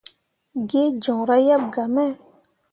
Gee 0.69 0.91
joŋra 1.03 1.37
yeb 1.45 1.63
gah 1.73 1.89
me. 1.93 2.05